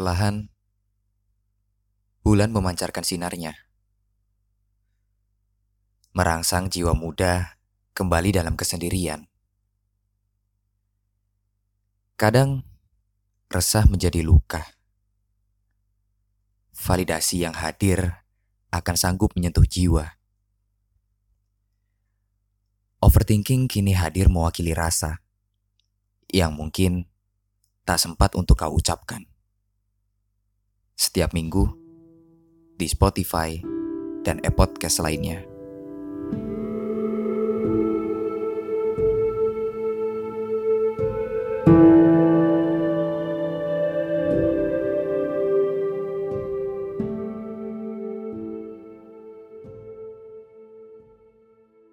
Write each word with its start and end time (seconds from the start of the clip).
Perlahan, 0.00 0.48
bulan 2.24 2.56
memancarkan 2.56 3.04
sinarnya. 3.04 3.52
Merangsang 6.16 6.72
jiwa 6.72 6.96
muda 6.96 7.60
kembali 7.92 8.32
dalam 8.32 8.56
kesendirian. 8.56 9.28
Kadang, 12.16 12.64
resah 13.52 13.84
menjadi 13.92 14.24
luka. 14.24 14.64
Validasi 16.72 17.44
yang 17.44 17.52
hadir 17.60 18.24
akan 18.72 18.96
sanggup 18.96 19.36
menyentuh 19.36 19.68
jiwa. 19.68 20.16
Overthinking 23.04 23.68
kini 23.68 23.92
hadir 23.92 24.32
mewakili 24.32 24.72
rasa 24.72 25.20
yang 26.32 26.56
mungkin 26.56 27.04
tak 27.84 28.00
sempat 28.00 28.32
untuk 28.32 28.56
kau 28.56 28.72
ucapkan 28.72 29.28
setiap 31.10 31.34
minggu 31.34 31.66
di 32.78 32.86
Spotify 32.86 33.58
dan 34.22 34.38
e-podcast 34.46 35.02
lainnya. 35.02 35.49